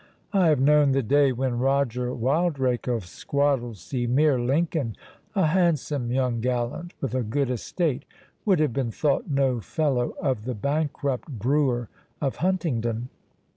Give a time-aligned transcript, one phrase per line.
[0.33, 4.95] I have known the day when Roger Wildrake of Squattlesea mere, Lincoln,
[5.35, 8.05] a handsome young gallant, with a good estate,
[8.43, 11.87] would have been thought no fellow of the bankrupt brewer
[12.19, 13.09] of Huntingdon."